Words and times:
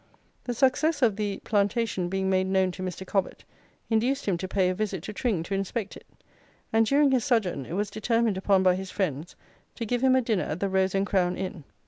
The 0.45 0.55
success 0.55 1.03
of 1.03 1.15
the 1.15 1.37
plantation 1.43 2.09
being 2.09 2.27
made 2.27 2.47
known 2.47 2.71
to 2.71 2.81
Mr. 2.81 3.05
Cobbett, 3.05 3.43
induced 3.87 4.25
him 4.27 4.35
to 4.39 4.47
pay 4.47 4.67
a 4.69 4.73
visit 4.73 5.03
to 5.03 5.13
Tring 5.13 5.43
to 5.43 5.53
inspect 5.53 5.95
it, 5.95 6.07
and 6.73 6.87
during 6.87 7.11
his 7.11 7.23
sojourn 7.23 7.67
it 7.67 7.73
was 7.73 7.91
determined 7.91 8.35
upon 8.35 8.63
by 8.63 8.73
his 8.73 8.89
friends 8.89 9.35
to 9.75 9.85
give 9.85 10.01
him 10.03 10.15
a 10.15 10.21
dinner 10.23 10.45
at 10.45 10.59
the 10.59 10.69
Rose 10.69 10.95
and 10.95 11.05
Crown 11.05 11.37
Inn. 11.37 11.65